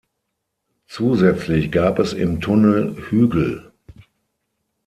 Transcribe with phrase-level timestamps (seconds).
[0.87, 3.71] Zusätzlich gab es im Tunnel Hügel.